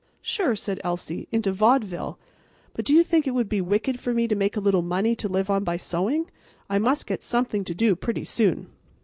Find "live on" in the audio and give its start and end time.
5.29-5.63